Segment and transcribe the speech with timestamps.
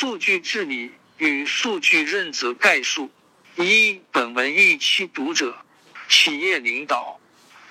[0.00, 3.10] 数据治理与数据认责概述。
[3.56, 5.54] 一、本文预期读者：
[6.08, 7.20] 企业领导、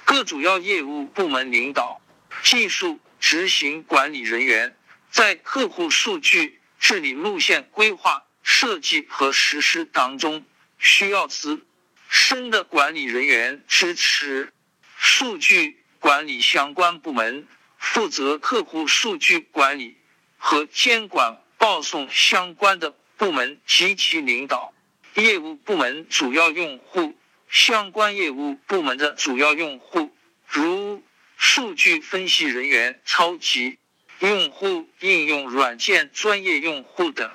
[0.06, 2.00] 各主要业务部门领导、
[2.44, 4.78] 技术执行管理人员，
[5.10, 10.46] 在客户数据治理路线规划、设计和实施当中，
[10.78, 11.66] 需要资
[12.10, 14.54] 深的管理人员支持。
[15.00, 17.48] 数据管理相关部门
[17.80, 19.98] 负责客户数据管理
[20.38, 24.74] 和监管报送相关的部门及其领导。
[25.16, 27.16] 业务部门主要用户，
[27.50, 30.10] 相关业务部门的主要用户，
[30.48, 31.04] 如
[31.36, 33.78] 数据分析人员、超级
[34.20, 37.30] 用户、应用软件专业用户等。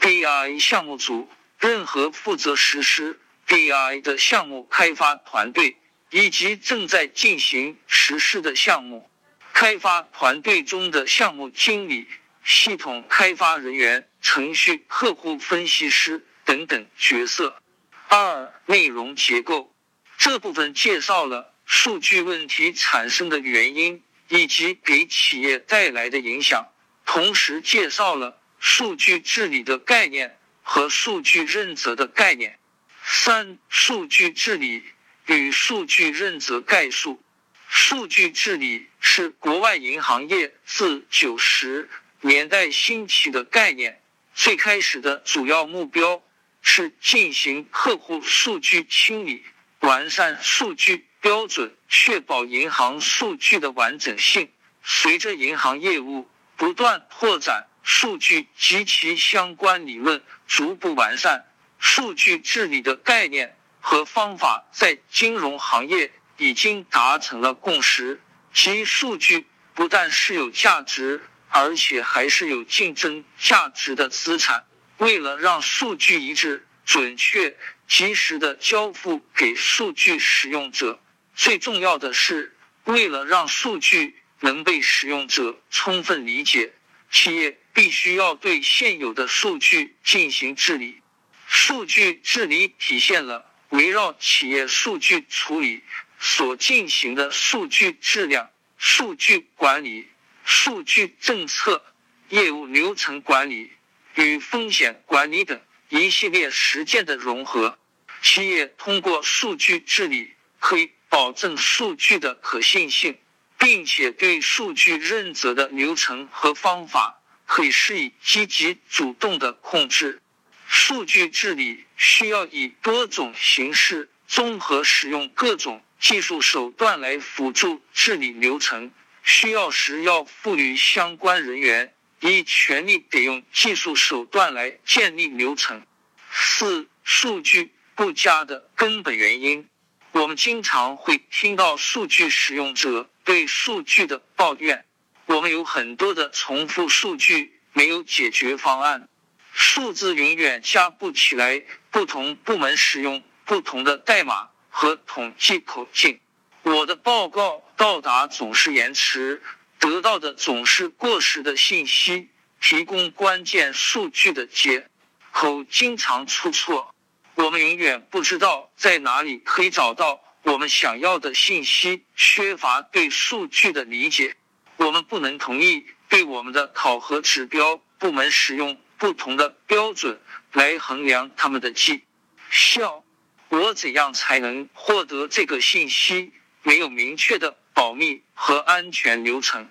[0.00, 5.76] BI 项目组，任何负责实施 BI 的项目开发团队，
[6.10, 9.10] 以及正在进行实施的项目，
[9.52, 12.06] 开发团队中的项目经理、
[12.46, 16.24] 系统开发人员、程序客户分析师。
[16.46, 17.60] 等等角色。
[18.06, 19.74] 二、内容结构
[20.16, 26.68] 这部分介绍了数据问题产生的原因以及给企业带来的影响，
[27.04, 32.60] 同时介绍了数据治理的概念和数据认责的概念。
[33.02, 34.84] 三、数据治理
[35.26, 37.20] 与数据认责概述。
[37.68, 41.90] 数据治理是国外银行业自九十
[42.26, 44.02] 年代兴起的概念，
[44.34, 46.20] 最开始的主要目标。
[46.68, 49.44] 是进行客户数据清理，
[49.78, 54.50] 完善数据标准，确保银行数据的完整性。
[54.82, 61.44] 随着银行业务不断拓展，数据及其相关理论逐步完善，
[61.78, 68.20] 数据治理的概念和方法在金融行业已经达成了共识。
[68.52, 74.64] 即数据不但是有价值，而且还是有竞争价值的资产。
[74.98, 81.00] 为了让数据一致、准确、及时的交付给数据使用者，
[81.34, 86.72] 最重要的是，为了让数据能被使用者充分理解，
[87.10, 91.02] 企业必须要对现有的数据进行治理。
[91.46, 95.82] 数据治理体现了围绕企业数据处理
[96.18, 100.08] 所进行的数据质量、数据管理、
[100.46, 101.84] 数据政策、
[102.30, 103.72] 业务流程管理。
[104.14, 107.78] 与风险管理等一系列实践的融合，
[108.22, 113.18] 企业通过数据治理可以保证数据的可信性，
[113.58, 120.22] 并且对数据认责的流程和方法可以施以积极主动的控制。
[120.66, 128.90] 数据治理需要以多种形式综合使用各种技术手段来辅助治理流程，
[129.26, 131.92] 需要时要赋予相关人员。
[132.20, 135.86] 以权力得用技术手段来建立流程。
[136.30, 139.68] 四、数据不佳的根本原因，
[140.12, 144.86] 我们经常会听到数据使用者对数据的抱怨。
[145.26, 149.08] 我们有很多的重复数据，没有解决方案，
[149.52, 151.62] 数字永远加不起来。
[151.90, 156.18] 不同部门使用不同的代码和统计口径，
[156.66, 159.40] 我的报告到达总是延迟。
[159.78, 162.28] 得到的总是过时的信息，
[162.60, 164.88] 提供关键数据的接
[165.30, 166.92] 口经常出错，
[167.36, 174.34] 我们永远不知道在哪里可以找到我们想要的信息，缺乏对数据的理解。
[174.76, 180.20] 我们不能同意对我们的考核指标部门使用不同的标准
[180.50, 182.02] 来衡量他们的绩
[182.50, 183.04] 效。
[183.50, 186.32] 我怎样才能获得这个信息？
[186.66, 187.56] 没有明确的。
[187.72, 189.68] 保密和安全流程，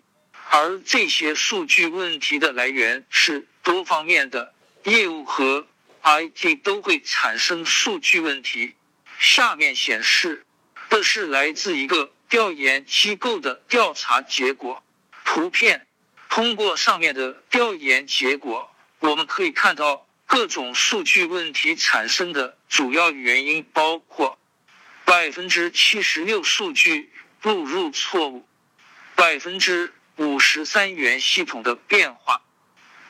[0.51, 5.65] 而这些数据问题的来源是多方面的，业务和
[6.03, 8.75] IT 都会产生数据问题。
[9.17, 10.45] 下面显示
[10.87, 14.83] 的是来自一个调研机构的调查结果。
[15.23, 15.87] 图片
[16.29, 18.69] 通过上面的调研结果，
[18.99, 24.37] 我们可以看到各种数据问题产生的主要原因包括
[25.05, 27.11] 百分之七十六数据。
[27.41, 28.47] 录入错误，
[29.13, 32.41] 百分之五十三元系统的变化，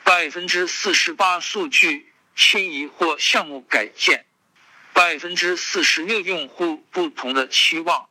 [0.04, 4.26] 百分之四十八数据迁移或项目改建，
[4.92, 8.10] 百分之四十六用户不同的期望，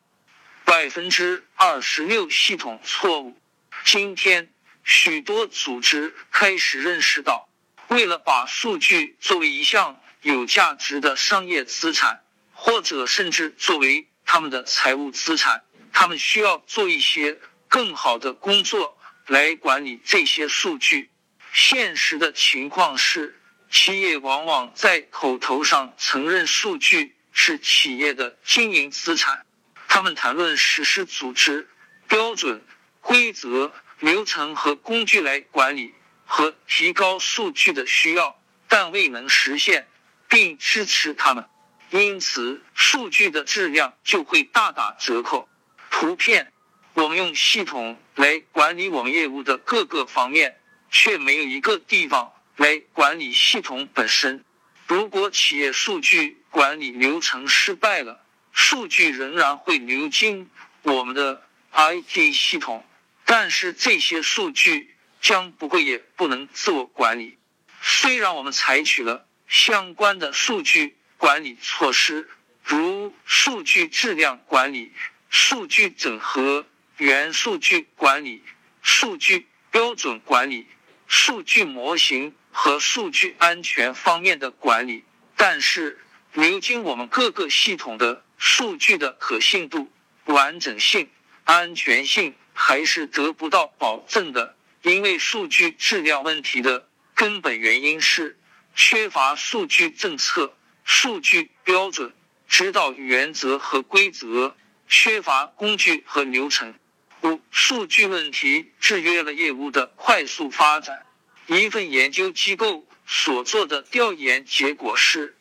[0.63, 3.39] 百分之二十六系统错误。
[3.83, 4.51] 今天，
[4.83, 7.47] 许多组织开始认识到，
[7.89, 12.23] 为了把数据作为一项有价值的商业资产，
[12.65, 15.63] 或者甚至作为他们的财务资产。
[15.93, 18.97] 他们需要做一些更好的工作
[19.27, 21.11] 来管理这些数据。
[21.53, 23.39] 现实的情况是，
[23.69, 29.45] 企业往往在口头上承认数据是企业的经营资产，
[29.87, 31.69] 他们谈论实施组织
[32.07, 32.65] 标准、
[32.99, 35.93] 规则、流程和工具来管理
[36.25, 39.87] 和提高数据的需要，但未能实现
[40.27, 41.45] 并支持他们，
[41.91, 45.47] 因此数据的质量就会大打折扣。
[45.89, 46.51] 图片，
[46.93, 50.57] 我们用系统来管理我们业务的各个方面，
[50.89, 54.43] 却没有一个地方来管理系统本身。
[54.87, 60.49] 如果企业数据管理流程失败了，数据仍然会流经
[60.83, 61.43] 我们的
[61.73, 62.85] IT 系统，
[63.25, 67.37] 但是这些数据将不会也不能自我管理。
[67.81, 72.29] 虽然我们采取了相关的数据管理措施，
[72.63, 74.91] 如数据质量管理。
[75.27, 76.67] 数据整合、
[76.97, 78.43] 元数据管理、
[78.83, 80.67] 数据标准管理、
[81.07, 85.03] 数据模型和数据安全方面的管理，
[85.35, 85.99] 但是
[86.33, 89.91] 流经我们各个系统的数据的可信度、
[90.25, 91.09] 完整性、
[91.43, 94.55] 安全性还是得不到保证的。
[94.83, 98.37] 因为数据质量问题的根本原因是
[98.75, 100.55] 缺乏数据政策、
[100.85, 102.13] 数据标准、
[102.47, 104.55] 指导原则和规则。
[104.87, 106.75] 缺乏工具和流程。
[107.23, 111.07] 五、数据问题制约了业务的快速发展。
[111.47, 115.35] 一份研究机构所做的调研结果是，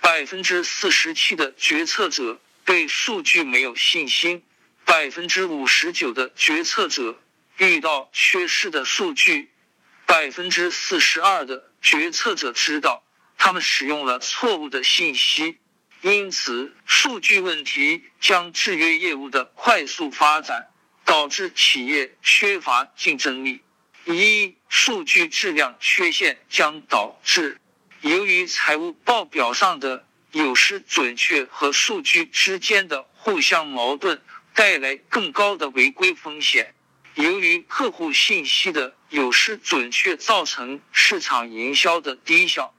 [0.00, 4.44] 百分之四十七的决策者对数据没有信心，
[4.84, 7.20] 百分之五十九的决策者
[7.56, 9.50] 遇到缺失的数据，
[10.06, 13.03] 百分之四十二的决策者知道
[13.36, 15.58] 他们使用了错误的信息。
[16.02, 20.68] 因此，数据问题将制约业务的快速发展，
[21.04, 23.62] 导致企业缺乏竞争力。
[24.04, 27.58] 一、数据质量缺陷将导致
[28.02, 34.20] 由于财务报表上的有失准确和数据之间的互相矛盾，
[34.54, 36.74] 带来更高的违规风险。
[37.14, 42.73] 由于客户信息的有失准确，造成市场营销的低效，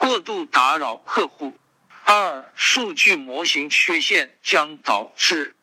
[0.00, 1.54] 过度打扰客户。
[2.04, 5.54] 二、数据模型缺陷将导致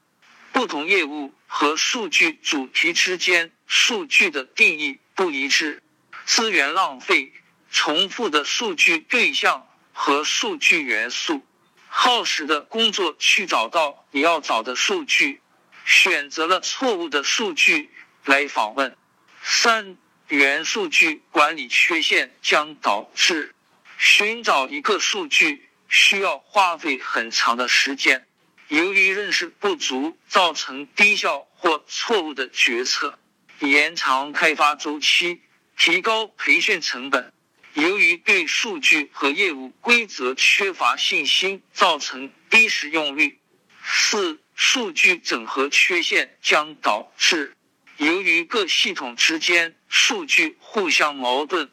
[0.52, 5.82] 不同业务和数据主题之间数据的定义不一致，
[6.26, 7.34] 资源浪费、
[7.72, 11.42] 重复的数据对象和数据元素，
[11.90, 15.42] 耗时的工作去找到你要找的数据，
[15.84, 17.90] 选择了错误的数据
[18.24, 18.96] 来访问。
[19.42, 19.98] 三、
[20.28, 23.56] 元数据管理缺陷将导致
[23.98, 25.64] 寻找一个数据。
[25.90, 28.28] 需要花费很长的时间，
[28.68, 33.18] 由于认识不足，造成低效或错误的决策，
[33.60, 35.40] 延长开发周期，
[35.78, 37.32] 提高培训成本。
[37.74, 43.40] 由于对数据和业务规则缺乏信心，造成低使用率。
[43.82, 47.56] 四、数据整合缺陷将导致
[47.96, 51.72] 由于各系统之间数据互相矛盾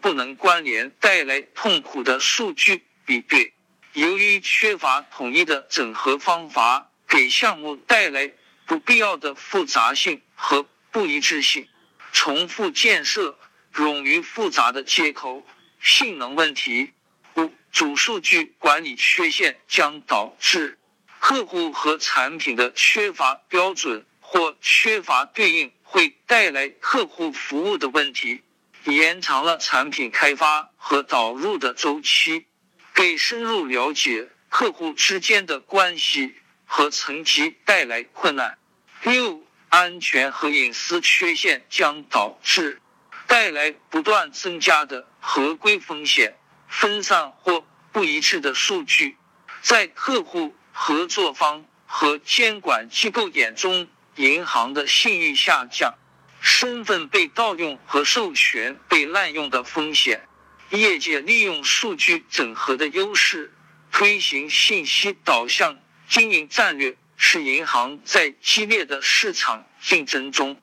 [0.00, 2.84] 不能关联，带来痛苦的数据。
[3.04, 3.52] 比对，
[3.92, 8.32] 由于缺乏统一的整合方法，给项目带来
[8.66, 11.68] 不必要的复杂性和不一致性。
[12.12, 13.38] 重复建设、
[13.74, 15.46] 冗余复杂的接口、
[15.80, 16.92] 性能问题。
[17.36, 20.78] 五、主数据管理缺陷将导致
[21.20, 28.42] 客户和产品的缺乏标准或缺乏对应，会带来客户服务的问题，
[28.84, 32.46] 延长了产品开发和导入的周期。
[32.92, 36.34] 给深入了解客户之间的关系
[36.66, 38.58] 和层级带来困难。
[39.04, 42.82] 六、安全和隐私缺陷将导致
[43.26, 46.36] 带来不断增加的合规风险，
[46.68, 49.16] 分散或不一致的数据，
[49.62, 55.94] 在客户、合作方和监管机构眼中，银行的信誉下降，
[56.40, 60.26] 身份被盗用和授权被滥用的风险。
[60.70, 63.52] 业界利用数据整合的优势，
[63.90, 65.78] 推行信息导向
[66.08, 70.60] 经营战略，是银行在激烈的市场竞争中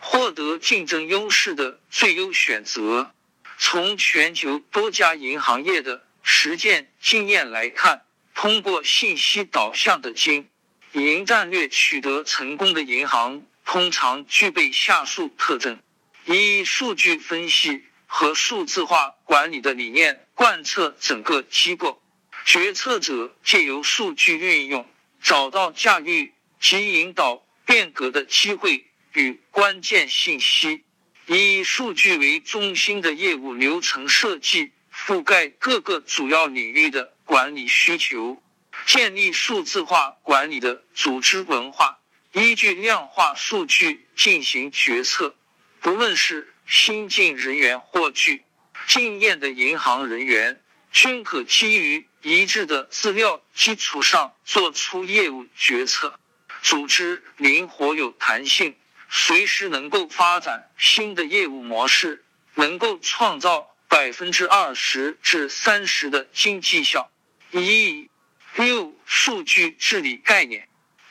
[0.00, 3.12] 获得竞争优势的最优选择。
[3.58, 8.02] 从全球多家银行业的实践经验来看，
[8.34, 10.48] 通过信息导向的经
[10.92, 15.78] 营战略取得成功的银行，通常具备下述特征：
[16.24, 17.84] 一、数据分析。
[18.08, 22.00] 和数字化管理的理念贯彻整个机构，
[22.44, 24.88] 决策者借由数据运用，
[25.20, 30.84] 找到驾驭及引导变革的机会与关键信息。
[31.26, 38.40] 以数据为中心的业务流程设计、覆盖各个主要领域的管理需求，
[38.86, 41.98] 建立数字化管理的组织文化，
[42.36, 45.34] 依据量化数据进行决策。
[45.80, 48.44] 不论是新进人员或具
[48.86, 50.60] 经验的银行人员，
[50.92, 56.20] 均可基于一致的资料基础上做出业务决策。
[56.60, 58.76] 组织灵活有弹性，
[59.08, 62.22] 随时能够发展新的业务模式，
[62.54, 63.72] 能够创造。
[63.88, 67.08] 百分之二十至三十的经济效
[67.52, 68.10] 益。
[68.56, 70.68] 六、数据治理概念。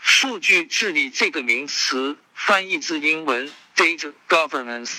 [0.08, 4.92] 数据治理这个名词翻译自英文 data governance，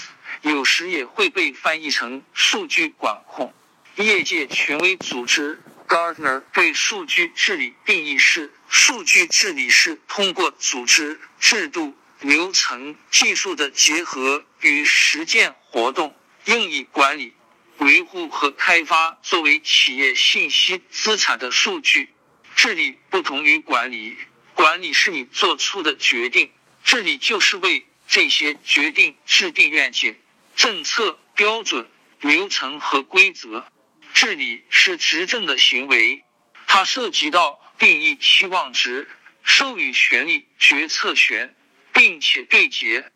[0.42, 3.54] 有时也会被翻译成数据管控。
[3.94, 17.32] 业界权威组织 Gartner 对数据治理定义是：数据治理是通过组织、制度、流程、技术的结合与实践活动，用以管理。
[17.78, 22.08] 维护和开发作为企业信息资产的数据
[22.56, 24.16] 治理不同于管理，
[24.56, 26.50] 管理是你做出的决定，
[26.82, 30.16] 治理就是为这些决定制定愿景、
[30.56, 31.86] 政策、标准、
[32.20, 33.66] 流程和规则。
[34.14, 36.24] 治理是执政的行为，
[36.66, 39.06] 它涉及到定义期望值、
[39.42, 41.54] 授予权利、决策权，
[41.92, 43.12] 并且对结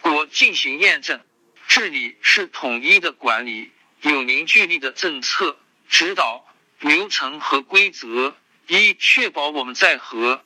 [0.00, 1.20] 果进行验证。
[1.66, 3.72] 治理是统一的管理。
[4.02, 5.58] 有凝聚力的政策
[5.88, 6.46] 指导
[6.78, 8.36] 流程和规则，
[8.68, 10.44] 以确保我们在和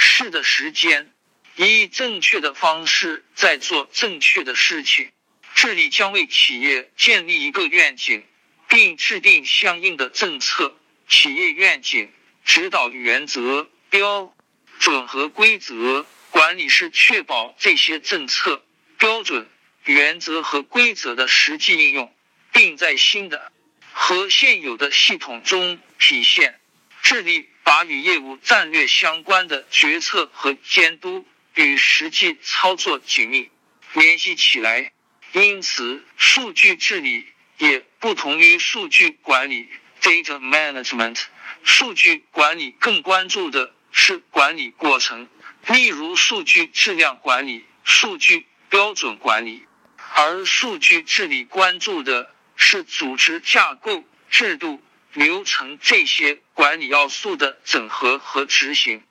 [0.00, 1.12] 适的时间，
[1.56, 5.10] 以正确的方式在做正确的事情。
[5.54, 8.24] 治理将为企业建立一个愿景，
[8.66, 10.74] 并制定相应的政策、
[11.06, 12.10] 企业愿景、
[12.44, 14.34] 指导原则、标
[14.78, 16.06] 准和规则。
[16.30, 18.64] 管理是确保这些政策、
[18.96, 19.46] 标准、
[19.84, 22.14] 原则和规则的实际应用。
[22.52, 23.52] 并在新的
[23.92, 26.58] 和现有的系统中体现。
[27.02, 33.50] 智力把与业务战略相关的决策和监督与实际操作紧密
[33.94, 34.92] 联系起来。
[35.32, 37.26] 因此，数据治理
[37.58, 39.68] 也不同于数据管理
[40.00, 41.22] （data management）。
[41.62, 45.28] 数据管理更关注的是管理过程，
[45.66, 49.66] 例如数据质量管理、数据标准管理，
[50.14, 52.34] 而数据治理关注的。
[52.62, 59.02] 是组织架构、制度、流程这些管理要素的整合和执行。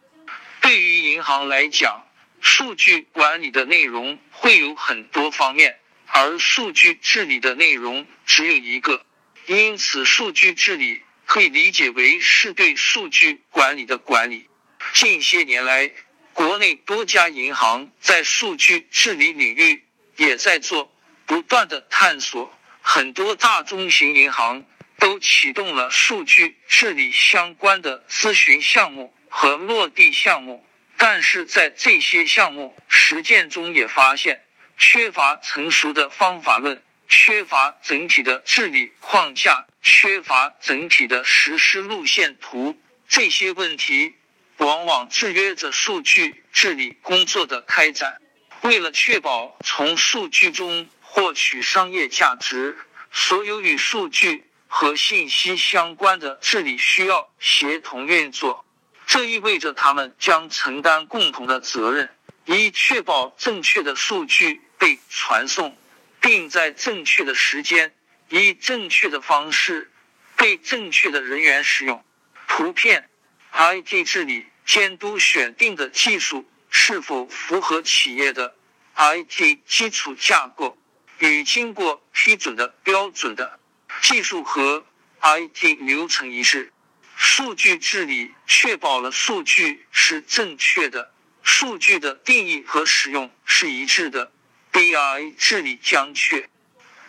[0.61, 2.05] 对于银行来讲，
[2.41, 9.05] 数据管理的内容会有很多方面，而数据治理的内容只有一个。
[9.45, 14.47] 因此，数据治理可以理解为是对数据管理的管理。
[14.93, 15.91] 近些年来，
[16.33, 19.83] 国内多家银行在数据治理领域
[20.15, 20.93] 也在做
[21.25, 22.53] 不断的探索。
[22.81, 24.65] 很多大中型银行
[24.99, 30.65] 都启动了数据治理相关的咨询项目和落地项目，
[30.97, 34.43] 但是在这些项目实践中也发现
[34.77, 42.79] 缺乏成熟的方法论，缺乏整体的治理框架，缺乏整体的实施路线图。
[43.07, 44.13] 这些问题
[44.57, 48.21] 往往制约着数据治理工作的开展。
[48.61, 52.77] 为了确保从数据中，获取商业价值，
[53.11, 58.63] 所有与数据和信息相关的治理需要协同运作。
[59.07, 62.09] 这意味着他们将承担共同的责任，
[62.45, 65.75] 以确保正确的数据被传送，
[66.21, 67.93] 并在正确的时间、
[68.29, 69.91] 以正确的方式
[70.37, 72.05] 被正确的人员使用。
[72.47, 73.09] 图片
[73.51, 78.55] ，IT 治理监督选定的技术是否符合企业的
[78.95, 80.77] IT 基础架构。
[81.17, 83.58] 与经过批准的标准的
[84.01, 84.85] 技术和
[85.21, 86.71] IT 流程一致，
[87.15, 91.13] 数据治理确保了数据是正确的，
[91.43, 94.31] 数据的定义和使用是一致的。
[94.71, 96.49] BI 治理将确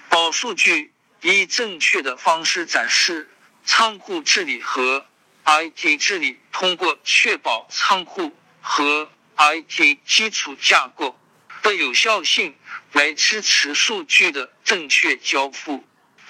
[0.09, 3.31] 保数据以正确的方式展示，
[3.65, 5.07] 仓库治理和
[5.45, 11.19] IT 治理通过确保仓库和 IT 基础架构
[11.63, 12.55] 的有效性。
[12.93, 15.85] 来支持数据的正确交付。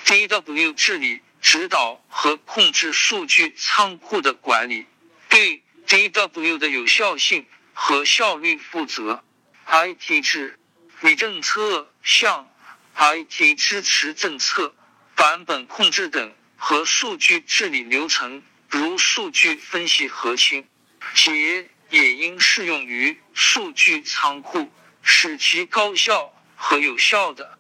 [0.05, 4.87] DW 治理指导和控制数据仓库的管理，
[5.29, 9.23] 对 DW 的有效性和效率负责。
[9.67, 10.59] IT 治
[11.01, 12.51] 理政策像
[12.97, 14.75] IT 支持政策、
[15.15, 20.69] 版本控制等和数据治理流程，如数据分析核心，
[21.15, 26.35] 且也应适用于数据仓库，使其高效。
[26.63, 27.59] 和有效的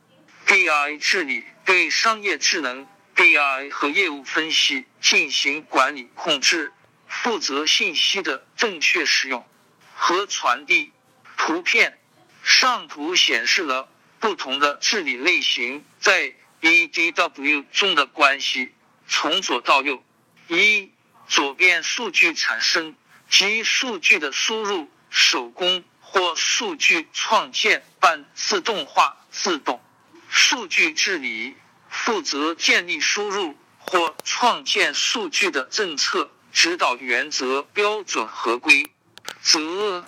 [0.51, 6.73] BI 治理对商业智能 BI 和业务分析进行管理控制，
[7.07, 9.47] 负责信息的正确使用
[9.95, 10.91] 和传递。
[11.37, 11.97] 图片
[12.43, 13.89] 上图显示了
[14.19, 18.75] 不同的治理类型在 EDW 中的关系。
[19.07, 20.03] 从左到右，
[20.49, 20.91] 一
[21.29, 22.97] 左边数据产生
[23.29, 29.81] 及数据的输入，手工或数据创建半自动化自动
[30.31, 31.57] 数据治理。
[31.93, 38.87] 负责建立输入或创建数据的政策指导原则、标准合规
[39.43, 40.07] 则。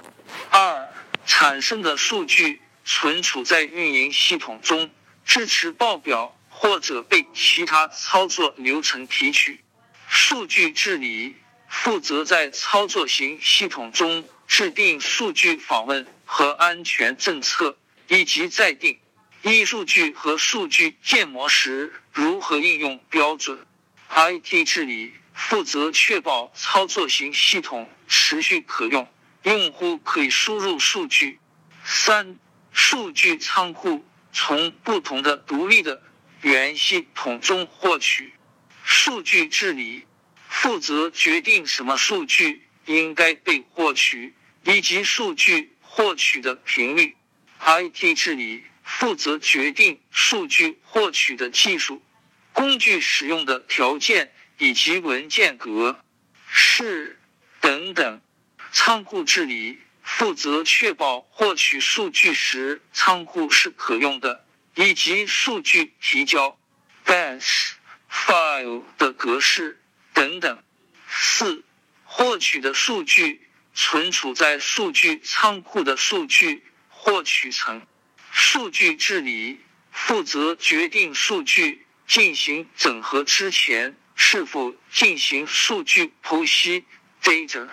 [0.49, 0.89] 二、
[1.27, 4.93] 产生的数据存储在运营系统中，
[5.25, 9.61] 支持报表或者被其他操作流程提取。
[10.07, 11.35] 数据治理
[11.69, 17.77] 负责在操作型系统中制定数据访问和安全政策，
[18.07, 19.01] 以及在定。
[19.43, 23.67] 一数据和数据建模时如何应用标准
[24.09, 31.41] ？IT 治理负责确保操作型系统持续可用，用户可以输入数据。
[31.83, 32.39] 三、
[32.71, 36.01] 数据仓库从不同的独立的
[36.43, 38.35] 源系统中获取。
[38.85, 40.07] 数据治理
[40.49, 47.17] 负责决定什么数据应该被获取，以及数据获取的频率。
[47.59, 48.63] IT 治理。
[48.83, 52.03] 负责决定数据获取的技术、
[52.53, 56.03] 工具使用的条件以及文件格
[56.47, 57.21] 式
[57.61, 58.21] 等等。
[58.73, 66.59] 仓库治理负责确保获取数据时仓库是可用的，以及数据提交
[67.05, 67.73] batch
[68.11, 69.81] file 的格式
[70.15, 70.63] 等等。
[71.09, 71.63] 四、
[72.05, 77.87] 获取的数据存储在数据仓库的数据获取层。
[78.35, 79.61] 数据治理
[79.91, 86.87] 负责决定数据进行整合之前是否进行数据剖析
[87.23, 87.69] （data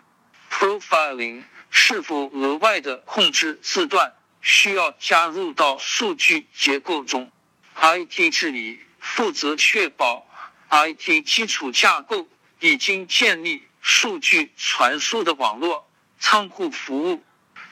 [0.51, 7.31] profiling），是否额外的控制字段需要加入到数据结构中。
[7.79, 10.27] IT 治理负责确保
[10.69, 12.27] IT 基础架构
[12.59, 17.23] 已经建立数据传输的网络仓库服务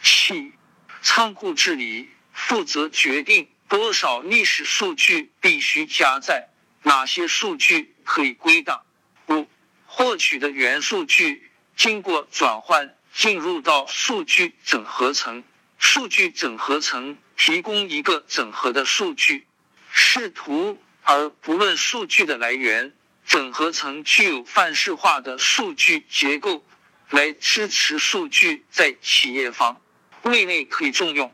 [0.02, 0.54] 器。
[1.02, 2.10] 仓库治理。
[2.38, 6.50] 负责决定多少历史数据必须加载，
[6.84, 8.86] 哪些数据可以归档。
[9.28, 9.47] 五、
[9.88, 15.43] 获取的原数据经过转换进入到数据整合层，
[15.80, 19.47] 数据整合层提供一个整合的数据
[19.91, 22.93] 视图，而不论数据的来源。
[23.26, 26.65] 整合层具有范式化的数据结构，
[27.10, 29.82] 来支持数据在企业方
[30.21, 31.34] 位内可以重用。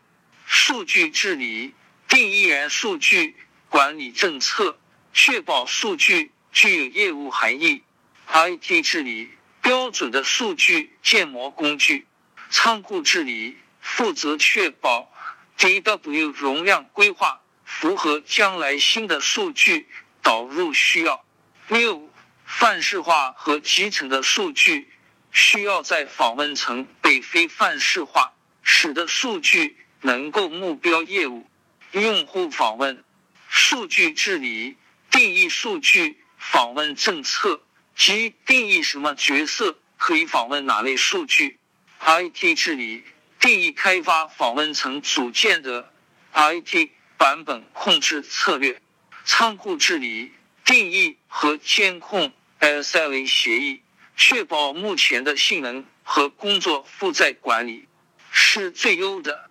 [0.55, 1.73] 数据治理
[2.07, 3.35] 定义元数据
[3.69, 4.77] 管理政策，
[5.11, 7.81] 确保数据具有业务含义。
[8.31, 9.31] IT 治理
[9.63, 12.05] 标准的数据建模工具，
[12.51, 15.11] 仓库治理负责确保
[15.57, 19.87] DW 容量规划符合将来新的数据
[20.21, 21.25] 导入需要。
[21.67, 22.07] 六、
[22.45, 24.87] 范式化和集成的数据
[25.31, 29.77] 需要在访问层被非范式化，使得数据。
[30.03, 31.47] 能够目标业务、
[31.91, 33.03] 用户访问、
[33.47, 34.75] 数据治理、
[35.09, 37.61] 定义数据访问政策
[37.95, 41.57] 及定义什么角色可以访问哪类数据。
[42.01, 43.05] IT 治理
[43.39, 45.89] 定义开发访问层组件的
[46.33, 48.81] IT 版本控制策略。
[49.23, 50.33] 仓库治理
[50.65, 53.81] 定义和监控 SLA 协议，
[54.17, 57.87] 确保目前的性能和工作负载管理
[58.31, 59.49] 是最优的。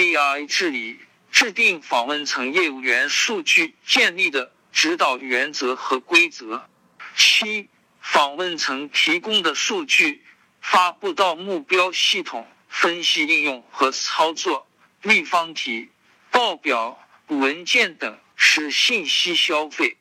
[0.00, 0.98] AI 治理
[1.30, 6.66] 制定访问层业务员数据建立的指导原则和规则。
[7.14, 7.68] 七、
[8.00, 10.24] 访问层提供的数据
[10.62, 14.66] 发布到目标系统分析应用和操作。
[15.02, 15.90] 立方体、
[16.30, 19.98] 报表、文件等是信息消费。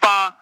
[0.00, 0.36] 八、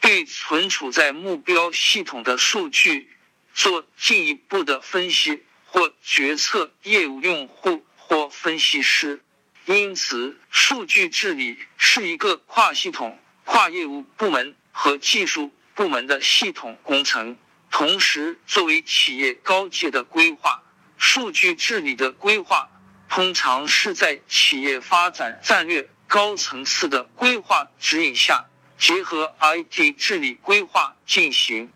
[0.00, 3.08] 对存储在目标系统的数据
[3.54, 6.72] 做进一步的分析或决策。
[6.82, 7.86] 业务用户。
[8.12, 9.22] 或分析师，
[9.64, 17.38] 因此数据治理是一个跨系统、跨业务部门和技术部门的系统工程。
[17.70, 20.62] 同时，作为企业高阶的规划，
[20.98, 22.68] 数据治理的规划
[23.08, 28.44] 通常是在企业发展战略高层次的规划指引下，
[28.76, 31.72] 结合 IT 治理规划进行。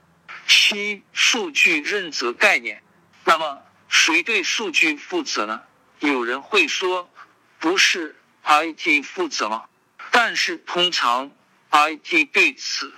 [0.46, 2.82] 七、数据认责概念。
[3.24, 5.62] 那么，谁对数据负责呢？
[6.00, 7.10] 有人会说，
[7.58, 9.68] 不是 IT 负责？
[10.10, 11.30] 但是通常
[11.70, 12.92] IT 对此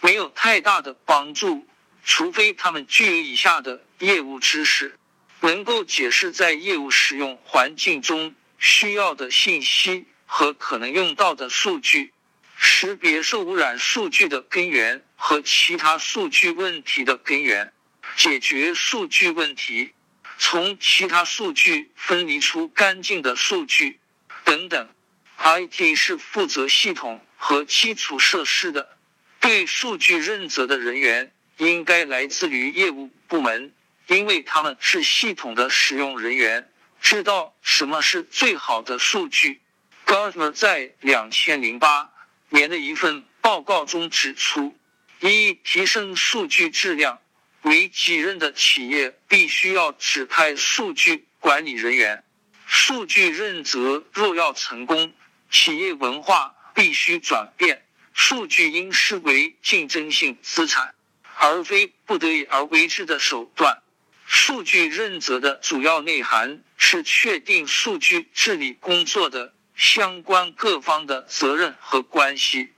[0.00, 1.66] 没有太大的帮助，
[2.04, 4.98] 除非他们具有以下的业务知识，
[5.40, 12.12] 能够解释在业务使用环境中需要的信息和可能用到的数据，
[12.56, 17.72] 识别受污染数据的根源和其他数据问题的根源，
[18.16, 19.92] 解决数据问题，
[20.38, 24.00] 从其他数据分离出干净的数据
[24.44, 24.88] 等等。
[25.36, 28.96] IT 是负责系统和基础设施的，
[29.40, 33.72] 对数据认责的人员应该来自于业务部门，
[34.06, 36.70] 因为他们是系统的使用人员，
[37.00, 39.60] 知道什么是最好的数据。
[40.06, 42.10] Gartner 在两千零八
[42.48, 44.74] 年的一份报告中指出，
[45.20, 47.18] 一提升数据质量
[47.64, 52.24] 为己任的企业必须要指派数据管理人员。
[52.66, 55.12] 数据认责若要成功。
[55.50, 60.94] 企业文化必须转变，数据应视为竞争性资产，
[61.36, 63.82] 而非不得已而为之的手段。
[64.26, 72.72] 数据认责的主要内涵是确定数据治理工作的相关各方的责任和关系，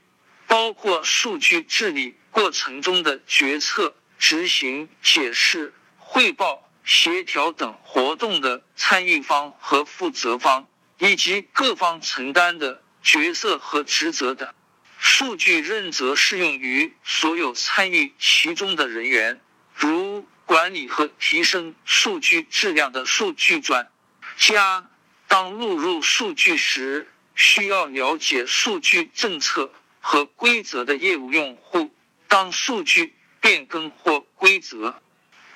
[0.45, 10.67] 包括数据治理过程中的决策、执行、解释、汇报、协调等活动的参与方和负责方。
[10.99, 14.51] 以及各方承担的角色和职责等。
[14.97, 19.39] 数据认责适用于所有参与其中的人员，
[19.75, 23.91] 如管理和提升数据质量的数据专
[24.37, 24.89] 家。
[25.27, 31.91] 当录入数据时，需要了解数据政策和规则的业务用户；
[32.27, 35.01] 当数据变更或规则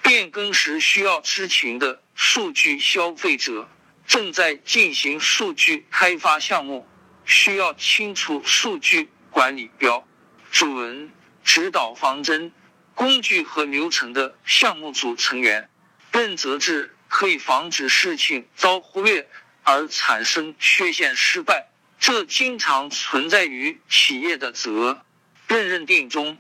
[0.02, 3.70] 变更时，需要知情的数据消费者。
[4.08, 6.86] 正在进行数据开发项目，
[7.24, 10.06] 需要清楚数据管理标
[10.52, 11.12] 准、
[11.46, 12.52] 指导方针、
[12.94, 15.70] 工具和流程的项目组成员。
[16.12, 19.30] 认责制可以防止事情遭忽略
[19.64, 25.06] 而产生缺陷失败，这经常存在于企业的责
[25.48, 26.38] 任认定中。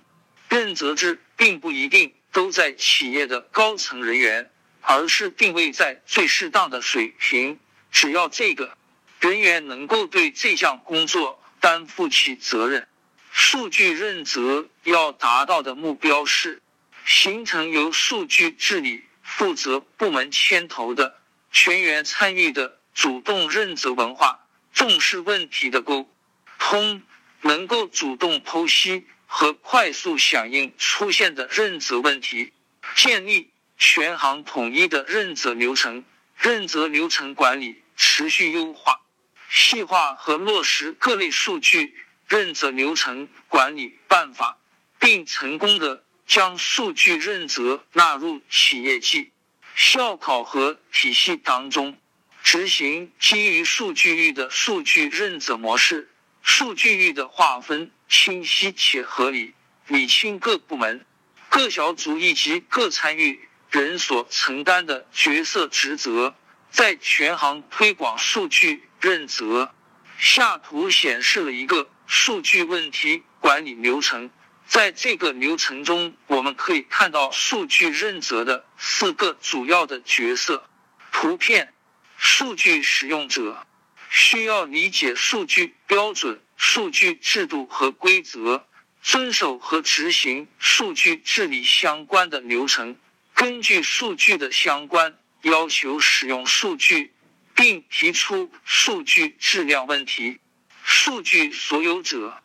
[0.51, 4.51] 认责制并不一定都在企业的高层人员。
[4.83, 7.59] 而是定位在最适当的水平，
[7.91, 8.75] 只要这个
[9.19, 12.87] 人员能够对这项工作担负起责任。
[13.31, 16.63] 数据认责要达到的目标是
[17.05, 21.15] 形成由数据治理负责部门牵头的
[21.51, 26.09] 全员参与的主动认责文化，重视问题的沟
[26.57, 27.03] 通，
[27.41, 32.51] 能够主动剖析和快速响应出现的认责问题，
[32.97, 33.49] 建立。
[33.83, 36.03] 全行统一的认责流程，
[36.37, 39.01] 认责流程管理持续优化、
[39.49, 41.95] 细化和落实各类数据
[42.27, 44.59] 认责流程管理办法，
[44.99, 49.31] 并成功的将数据认责纳入企业绩
[49.73, 51.97] 效考核体系当中，
[52.43, 56.10] 执行基于数据域的数据认责模式。
[56.41, 59.53] 数据域的划分清晰且合理，
[59.87, 61.05] 理清各部门、
[61.49, 63.47] 各小组以及各参与。
[63.69, 66.35] 人所承担的角色职责，
[66.71, 69.73] 在全行推广数据认责。
[70.17, 74.29] 下图显示了一个数据问题管理流程，
[74.67, 80.67] 在这个流程中，我们可以看到数据认责的四个主要的角色。
[81.13, 81.73] 图片：
[82.17, 83.65] 数据使用者
[84.13, 88.67] 需要理解数据标准、数据制度和规则，
[89.01, 92.97] 遵守和执行数据治理相关的流程。
[93.33, 97.13] 根据数据的相关要求使用数据，
[97.55, 100.39] 并提出数据质量问题。
[100.83, 102.43] 数据所有者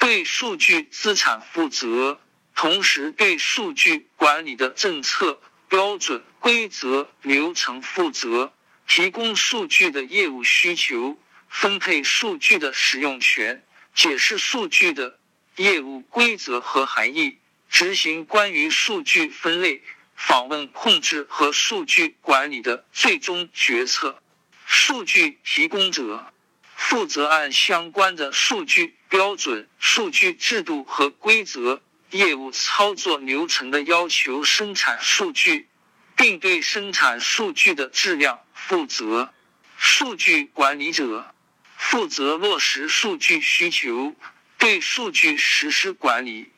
[0.00, 2.20] 对数据资产负责，
[2.56, 8.52] 同时对数据管理的政策、标准、规则、流程负责，
[8.86, 11.18] 提供数据的业务需求，
[11.48, 15.18] 分配数据的使用权，解释数据的
[15.56, 19.82] 业务规则和含义，执行关于数据分类。
[20.16, 24.22] 访问控制和数据管理的最终决策，
[24.64, 26.32] 数据提供者
[26.76, 35.68] 负责按相关的数据标准、数据制度和规则、业务操作流程的要求生产数据，
[36.16, 39.32] 并对生产数据的质量负责。
[39.76, 41.34] 数据管理者
[41.76, 44.14] 负责落实数据需求，
[44.58, 46.50] 对数据实施管理，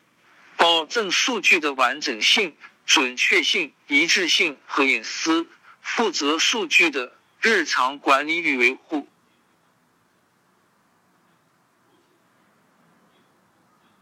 [0.55, 2.55] 保证数据的完整性。
[2.85, 5.45] 准确性、一致性和隐私，
[5.81, 9.09] 负责数据的日常管理与维护。